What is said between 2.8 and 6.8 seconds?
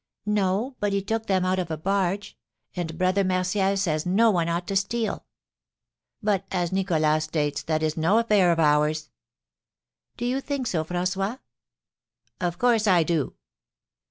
Brother Martial says no one ought to steal." "But, as